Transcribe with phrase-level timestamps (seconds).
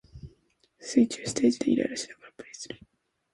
[0.79, 2.79] 水中ステージでイライラしながらプレイする